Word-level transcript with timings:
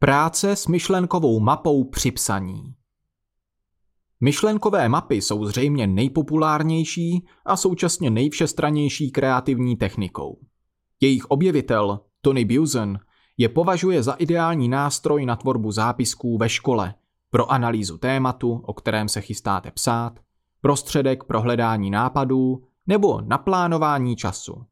Práce 0.00 0.56
s 0.56 0.66
myšlenkovou 0.66 1.40
mapou 1.40 1.84
při 1.84 2.10
psaní. 2.10 2.74
Myšlenkové 4.20 4.88
mapy 4.88 5.14
jsou 5.14 5.44
zřejmě 5.44 5.86
nejpopulárnější 5.86 7.26
a 7.46 7.56
současně 7.56 8.10
nejvšestranější 8.10 9.10
kreativní 9.10 9.76
technikou. 9.76 10.38
Jejich 11.00 11.24
objevitel, 11.24 12.00
Tony 12.20 12.44
Buzan, 12.44 12.98
je 13.36 13.48
považuje 13.48 14.02
za 14.02 14.12
ideální 14.12 14.68
nástroj 14.68 15.26
na 15.26 15.36
tvorbu 15.36 15.72
zápisků 15.72 16.38
ve 16.38 16.48
škole, 16.48 16.94
pro 17.30 17.52
analýzu 17.52 17.98
tématu, 17.98 18.52
o 18.52 18.72
kterém 18.72 19.08
se 19.08 19.20
chystáte 19.20 19.70
psát, 19.70 20.20
prostředek 20.60 21.24
pro 21.24 21.40
hledání 21.40 21.90
nápadů 21.90 22.62
nebo 22.86 23.20
naplánování 23.20 24.16
času. 24.16 24.64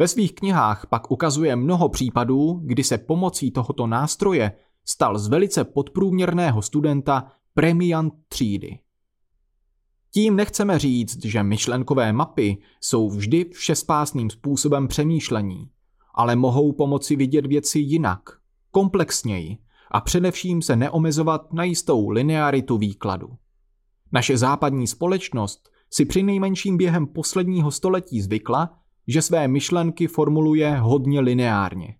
Ve 0.00 0.08
svých 0.08 0.34
knihách 0.34 0.86
pak 0.86 1.10
ukazuje 1.10 1.56
mnoho 1.56 1.88
případů, 1.88 2.60
kdy 2.64 2.84
se 2.84 2.98
pomocí 2.98 3.50
tohoto 3.50 3.86
nástroje 3.86 4.52
stal 4.84 5.18
z 5.18 5.28
velice 5.28 5.64
podprůměrného 5.64 6.62
studenta 6.62 7.32
premiant 7.54 8.14
třídy. 8.28 8.78
Tím 10.10 10.36
nechceme 10.36 10.78
říct, 10.78 11.24
že 11.24 11.42
myšlenkové 11.42 12.12
mapy 12.12 12.58
jsou 12.80 13.10
vždy 13.10 13.44
všespásným 13.44 14.30
způsobem 14.30 14.88
přemýšlení, 14.88 15.70
ale 16.14 16.36
mohou 16.36 16.72
pomoci 16.72 17.16
vidět 17.16 17.46
věci 17.46 17.78
jinak, 17.78 18.20
komplexněji 18.70 19.58
a 19.90 20.00
především 20.00 20.62
se 20.62 20.76
neomezovat 20.76 21.52
na 21.52 21.64
jistou 21.64 22.08
linearitu 22.08 22.78
výkladu. 22.78 23.28
Naše 24.12 24.38
západní 24.38 24.86
společnost 24.86 25.70
si 25.90 26.04
při 26.04 26.22
nejmenším 26.22 26.76
během 26.76 27.06
posledního 27.06 27.70
století 27.70 28.20
zvykla, 28.20 28.79
že 29.08 29.22
své 29.22 29.48
myšlenky 29.48 30.06
formuluje 30.06 30.76
hodně 30.76 31.20
lineárně. 31.20 31.96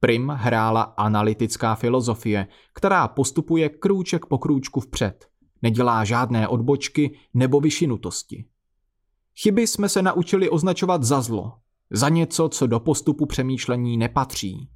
Prim 0.00 0.28
hrála 0.28 0.82
analytická 0.82 1.74
filozofie, 1.74 2.48
která 2.74 3.08
postupuje 3.08 3.68
krůček 3.68 4.26
po 4.26 4.38
krůčku 4.38 4.80
vpřed. 4.80 5.26
Nedělá 5.62 6.04
žádné 6.04 6.48
odbočky 6.48 7.18
nebo 7.34 7.60
vyšinutosti. 7.60 8.44
Chyby 9.42 9.66
jsme 9.66 9.88
se 9.88 10.02
naučili 10.02 10.50
označovat 10.50 11.02
za 11.02 11.20
zlo, 11.20 11.52
za 11.90 12.08
něco, 12.08 12.48
co 12.48 12.66
do 12.66 12.80
postupu 12.80 13.26
přemýšlení 13.26 13.96
nepatří. 13.96 14.68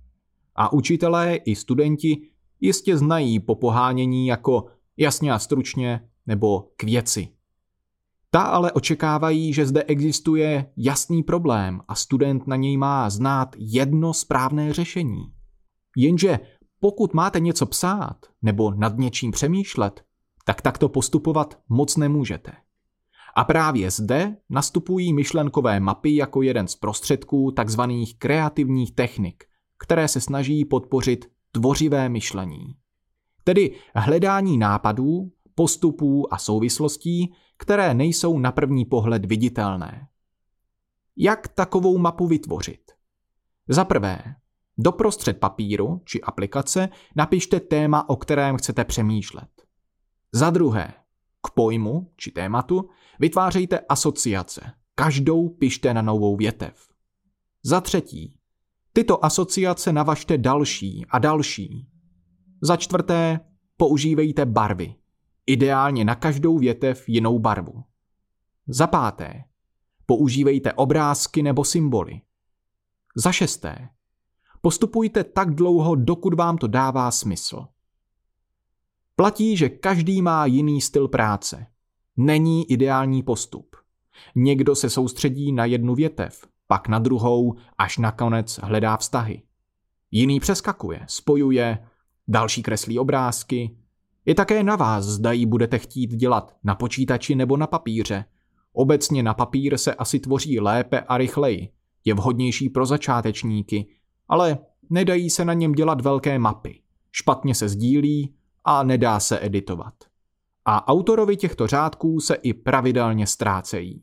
A 0.55 0.72
učitelé 0.72 1.37
i 1.37 1.56
studenti 1.56 2.28
jistě 2.61 2.97
znají 2.97 3.41
popohánění 3.41 4.27
jako 4.27 4.67
jasně 4.97 5.33
a 5.33 5.39
stručně 5.39 6.09
nebo 6.27 6.69
k 6.77 6.83
věci. 6.83 7.36
Ta 8.37 8.42
ale 8.42 8.73
očekávají, 8.73 9.53
že 9.53 9.67
zde 9.67 9.83
existuje 9.83 10.67
jasný 10.77 11.23
problém 11.23 11.81
a 11.89 11.95
student 11.95 12.47
na 12.47 12.56
něj 12.56 12.77
má 12.77 13.11
znát 13.11 13.56
jedno 13.59 14.15
správné 14.15 14.73
řešení. 14.73 15.33
Jenže 15.97 16.39
pokud 16.81 17.15
máte 17.15 17.41
něco 17.41 17.67
psát 17.67 18.17
nebo 18.43 18.70
nad 18.70 18.98
něčím 18.98 19.31
přemýšlet, 19.31 20.05
tak 20.45 20.62
takto 20.62 20.89
postupovat 20.89 21.59
moc 21.69 21.97
nemůžete. 21.97 22.53
A 23.37 23.45
právě 23.45 23.91
zde 23.91 24.37
nastupují 24.50 25.12
myšlenkové 25.12 25.81
mapy 25.81 26.17
jako 26.17 26.43
jeden 26.43 26.69
z 26.69 26.77
prostředků 26.77 27.53
tzv. 27.65 27.81
kreativních 28.19 28.95
technik, 28.95 29.45
které 29.78 30.09
se 30.09 30.21
snaží 30.21 30.65
podpořit 30.65 31.31
tvořivé 31.53 32.09
myšlení. 32.09 32.75
Tedy 33.45 33.75
hledání 33.95 34.59
nápadů, 34.59 35.33
postupů 35.57 36.35
a 36.35 36.39
souvislostí, 36.39 37.35
které 37.57 37.95
nejsou 37.95 38.39
na 38.39 38.53
první 38.53 38.85
pohled 38.85 39.25
viditelné. 39.25 40.09
Jak 41.17 41.49
takovou 41.49 41.99
mapu 41.99 42.27
vytvořit? 42.27 42.93
Za 43.69 43.84
prvé, 43.84 44.19
doprostřed 44.79 45.41
papíru 45.41 46.03
či 46.05 46.21
aplikace 46.21 46.89
napište 47.17 47.61
téma, 47.61 48.09
o 48.09 48.17
kterém 48.17 48.57
chcete 48.57 48.84
přemýšlet. 48.84 49.49
Za 50.33 50.51
druhé, 50.51 50.95
k 51.47 51.51
pojmu 51.51 52.12
či 52.17 52.31
tématu 52.31 52.89
vytvářejte 53.21 53.79
asociace. 53.79 54.72
Každou 54.95 55.49
pište 55.49 55.95
na 55.95 56.03
novou 56.03 56.37
větev. 56.37 56.89
Za 57.62 57.81
třetí, 57.81 58.39
tyto 58.93 59.25
asociace 59.25 59.93
navažte 59.93 60.39
další 60.39 61.06
a 61.11 61.19
další. 61.19 61.89
Za 62.62 62.77
čtvrté, 62.77 63.41
používejte 63.77 64.47
barvy. 64.47 64.95
Ideálně 65.47 66.05
na 66.05 66.15
každou 66.15 66.59
větev 66.59 67.09
jinou 67.09 67.39
barvu. 67.39 67.84
Za 68.69 68.87
páté, 68.87 69.45
používejte 70.07 70.73
obrázky 70.73 71.43
nebo 71.43 71.65
symboly. 71.65 72.21
Za 73.17 73.33
šesté, 73.33 73.89
postupujte 74.61 75.25
tak 75.25 75.55
dlouho, 75.55 75.95
dokud 75.95 76.34
vám 76.34 76.59
to 76.59 76.67
dává 76.67 77.11
smysl. 77.11 77.67
Platí, 79.17 79.57
že 79.57 79.69
každý 79.69 80.23
má 80.23 80.47
jiný 80.47 80.81
styl 80.81 81.09
práce. 81.09 81.67
Není 82.17 82.71
ideální 82.71 83.23
postup. 83.23 83.77
Někdo 84.34 84.75
se 84.75 84.91
soustředí 84.91 85.53
na 85.53 85.65
jednu 85.65 85.95
větev, 85.95 86.47
pak 86.67 86.89
na 86.89 86.99
druhou, 86.99 87.57
až 87.78 87.99
nakonec 87.99 88.61
hledá 88.63 88.97
vztahy. 88.97 89.43
Jiný 90.11 90.41
přeskakuje, 90.41 91.05
spojuje, 91.07 91.89
další 92.28 92.63
kreslí 92.63 92.99
obrázky, 92.99 93.77
je 94.26 94.34
také 94.34 94.62
na 94.62 94.76
vás, 94.76 95.04
zda 95.04 95.32
ji 95.32 95.47
budete 95.47 95.78
chtít 95.78 96.14
dělat 96.14 96.56
na 96.64 96.75
počítači 96.75 97.34
nebo 97.34 97.56
na 97.56 97.66
papíře. 97.66 98.25
Obecně 98.72 99.22
na 99.22 99.34
papír 99.34 99.78
se 99.78 99.94
asi 99.94 100.20
tvoří 100.20 100.60
lépe 100.60 101.00
a 101.00 101.19
rychleji. 101.19 101.69
Je 102.04 102.14
vhodnější 102.14 102.69
pro 102.69 102.86
začátečníky, 102.86 103.88
ale 104.28 104.59
nedají 104.91 105.31
se 105.31 105.44
na 105.44 105.53
něm 105.53 105.72
dělat 105.72 106.00
velké 106.00 106.38
mapy. 106.38 106.81
Špatně 107.12 107.54
se 107.54 107.69
sdílí 107.69 108.34
a 108.65 108.82
nedá 108.82 109.20
se 109.20 109.44
editovat. 109.47 109.94
A 110.65 110.88
autorovi 110.88 111.36
těchto 111.36 111.66
řádků 111.66 112.20
se 112.20 112.34
i 112.34 112.53
pravidelně 112.53 113.26
ztrácejí. 113.26 114.03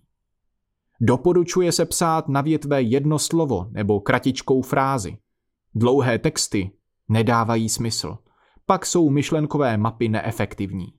Doporučuje 1.01 1.71
se 1.71 1.85
psát 1.85 2.27
na 2.27 2.41
větve 2.41 2.81
jedno 2.81 3.19
slovo 3.19 3.67
nebo 3.71 3.99
kratičkou 3.99 4.61
frázi. 4.61 5.17
Dlouhé 5.75 6.19
texty 6.19 6.71
nedávají 7.09 7.69
smysl 7.69 8.17
pak 8.65 8.85
jsou 8.85 9.09
myšlenkové 9.09 9.77
mapy 9.77 10.09
neefektivní. 10.09 10.93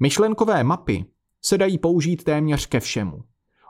Myšlenkové 0.00 0.64
mapy 0.64 1.04
se 1.44 1.58
dají 1.58 1.78
použít 1.78 2.24
téměř 2.24 2.66
ke 2.66 2.80
všemu. 2.80 3.24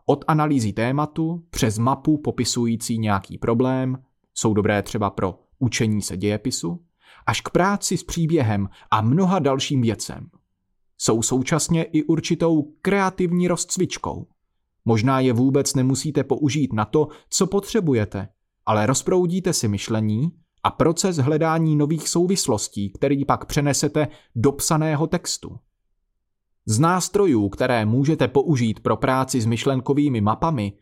Od 0.06 0.24
analýzy 0.28 0.72
tématu 0.72 1.46
přes 1.50 1.78
mapu 1.78 2.18
popisující 2.18 2.98
nějaký 2.98 3.38
problém, 3.38 3.98
jsou 4.34 4.54
dobré 4.54 4.82
třeba 4.82 5.10
pro 5.10 5.38
učení 5.58 6.02
se 6.02 6.16
dějepisu, 6.16 6.84
až 7.26 7.40
k 7.40 7.50
práci 7.50 7.96
s 7.96 8.04
příběhem 8.04 8.68
a 8.90 9.00
mnoha 9.00 9.38
dalším 9.38 9.82
věcem. 9.82 10.30
Jsou 10.98 11.22
současně 11.22 11.82
i 11.84 12.02
určitou 12.02 12.62
kreativní 12.82 13.48
rozcvičkou. 13.48 14.26
Možná 14.84 15.20
je 15.20 15.32
vůbec 15.32 15.74
nemusíte 15.74 16.24
použít 16.24 16.72
na 16.72 16.84
to, 16.84 17.08
co 17.30 17.46
potřebujete, 17.46 18.28
ale 18.66 18.86
rozproudíte 18.86 19.52
si 19.52 19.68
myšlení 19.68 20.32
a 20.62 20.70
proces 20.70 21.16
hledání 21.16 21.76
nových 21.76 22.08
souvislostí, 22.08 22.90
který 22.90 23.24
pak 23.24 23.44
přenesete 23.44 24.08
do 24.34 24.52
psaného 24.52 25.06
textu. 25.06 25.58
Z 26.66 26.78
nástrojů, 26.78 27.48
které 27.48 27.86
můžete 27.86 28.28
použít 28.28 28.80
pro 28.80 28.96
práci 28.96 29.40
s 29.40 29.46
myšlenkovými 29.46 30.20
mapami, 30.20 30.72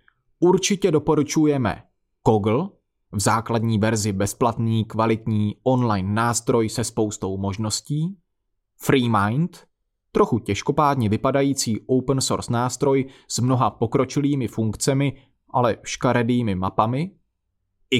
určitě 0.40 0.90
doporučujeme 0.90 1.82
Kogl, 2.22 2.70
v 3.12 3.20
základní 3.20 3.78
verzi 3.78 4.12
bezplatný, 4.12 4.84
kvalitní 4.84 5.56
online 5.62 6.12
nástroj 6.14 6.68
se 6.68 6.84
spoustou 6.84 7.38
možností, 7.38 8.16
FreeMind, 8.76 9.66
trochu 10.12 10.38
těžkopádně 10.38 11.08
vypadající 11.08 11.80
open 11.86 12.20
source 12.20 12.52
nástroj 12.52 13.10
s 13.28 13.38
mnoha 13.38 13.70
pokročilými 13.70 14.48
funkcemi, 14.48 15.16
ale 15.50 15.76
škaredými 15.82 16.54
mapami, 16.54 17.10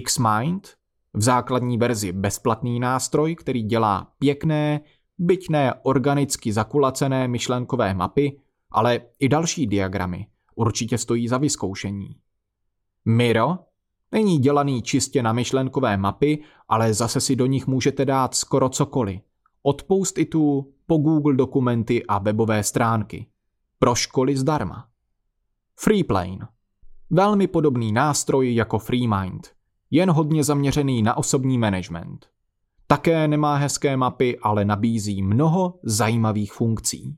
Xmind, 0.04 0.68
v 1.15 1.22
základní 1.22 1.78
verzi 1.78 2.12
bezplatný 2.12 2.81
nástroj, 2.81 3.34
který 3.34 3.62
dělá 3.62 4.12
pěkné, 4.19 4.80
byť 5.18 5.48
ne 5.51 5.74
organicky 5.83 6.53
zakulacené 6.53 7.28
myšlenkové 7.28 7.95
mapy, 7.95 8.41
ale 8.71 9.01
i 9.18 9.28
další 9.28 9.66
diagramy. 9.66 10.27
Určitě 10.54 10.98
stojí 10.98 11.28
za 11.28 11.39
vyzkoušení. 11.39 12.16
Miro 13.04 13.59
není 14.12 14.39
dělaný 14.39 14.83
čistě 14.83 15.22
na 15.22 15.33
myšlenkové 15.33 15.97
mapy, 15.97 16.42
ale 16.68 16.95
zase 16.95 17.21
si 17.21 17.36
do 17.36 17.47
nich 17.47 17.66
můžete 17.66 18.04
dát 18.04 18.34
skoro 18.34 18.68
cokoliv. 18.68 19.21
Od 19.63 19.83
post-itů 19.83 20.72
po 20.86 20.97
Google 20.97 21.34
dokumenty 21.34 22.06
a 22.06 22.18
webové 22.18 22.63
stránky. 22.63 23.27
Pro 23.78 23.95
školy 23.95 24.36
zdarma. 24.36 24.86
Freeplane. 25.78 26.48
Velmi 27.10 27.47
podobný 27.47 27.92
nástroj 27.92 28.54
jako 28.54 28.78
FreeMind– 28.78 29.48
jen 29.91 30.10
hodně 30.10 30.45
zaměřený 30.45 31.03
na 31.03 31.16
osobní 31.16 31.59
management. 31.59 32.27
Také 32.87 33.28
nemá 33.28 33.57
hezké 33.57 33.97
mapy, 33.97 34.39
ale 34.39 34.65
nabízí 34.65 35.22
mnoho 35.22 35.78
zajímavých 35.83 36.53
funkcí. 36.53 37.16